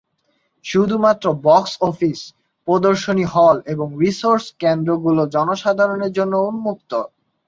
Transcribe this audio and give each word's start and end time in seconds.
শুধুমাত্র 0.65 1.25
box 1.43 1.73
office, 1.81 2.19
প্রদর্শনী 2.67 3.25
hall 3.33 3.57
এবং 3.65 3.87
রিসোর্স 4.03 4.45
কেন্দ্র 4.59 4.89
গুলো 5.05 5.21
জনসাধারণের 5.35 6.11
জন্য 6.13 6.33
উন্মুক্ত। 6.49 6.91